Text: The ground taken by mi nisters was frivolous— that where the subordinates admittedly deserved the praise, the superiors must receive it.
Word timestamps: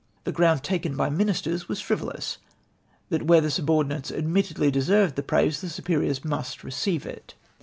The 0.23 0.31
ground 0.31 0.63
taken 0.63 0.95
by 0.97 1.11
mi 1.11 1.25
nisters 1.25 1.67
was 1.69 1.79
frivolous— 1.79 2.39
that 3.09 3.27
where 3.27 3.39
the 3.39 3.51
subordinates 3.51 4.11
admittedly 4.11 4.71
deserved 4.71 5.15
the 5.15 5.21
praise, 5.21 5.61
the 5.61 5.69
superiors 5.69 6.25
must 6.25 6.63
receive 6.63 7.05
it. 7.05 7.35